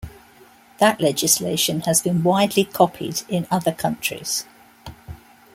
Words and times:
That 0.79 0.99
legislation 0.99 1.81
has 1.81 2.01
been 2.01 2.23
widely 2.23 2.63
copied 2.65 3.21
in 3.29 3.45
other 3.51 3.71
countries. 3.71 4.45